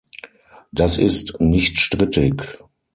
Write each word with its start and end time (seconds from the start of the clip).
Das 0.71 0.97
ist 0.97 1.39
nicht 1.41 1.79
strittig. 1.79 2.57